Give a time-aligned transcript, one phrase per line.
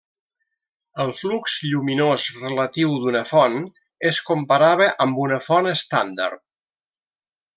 [1.03, 3.59] El flux lluminós relatiu d'una font
[4.13, 6.45] es comparava amb una font estàndard.